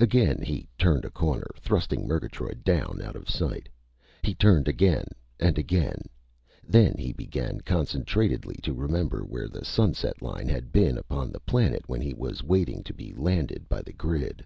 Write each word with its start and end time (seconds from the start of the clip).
Again 0.00 0.42
he 0.42 0.66
turned 0.76 1.04
a 1.04 1.08
corner, 1.10 1.46
thrusting 1.60 2.04
Murgatroyd 2.04 2.64
down 2.64 3.00
out 3.00 3.14
of 3.14 3.30
sight. 3.30 3.68
He 4.24 4.34
turned 4.34 4.66
again, 4.66 5.04
and 5.38 5.56
again.... 5.56 6.08
Then 6.66 6.96
he 6.98 7.12
began 7.12 7.60
concentratedly 7.60 8.56
to 8.64 8.74
remember 8.74 9.20
where 9.20 9.46
the 9.46 9.64
sunset 9.64 10.20
line 10.20 10.48
had 10.48 10.72
been 10.72 10.98
upon 10.98 11.30
the 11.30 11.38
planet 11.38 11.84
when 11.88 12.00
he 12.00 12.12
was 12.12 12.42
waiting 12.42 12.82
to 12.82 12.92
be 12.92 13.12
landed 13.12 13.68
by 13.68 13.82
the 13.82 13.92
grid. 13.92 14.44